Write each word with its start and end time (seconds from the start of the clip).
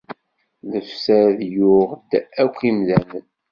Lefsad 0.71 1.39
yuɣ-d 1.55 2.11
akk 2.43 2.57
imdanen. 2.69 3.25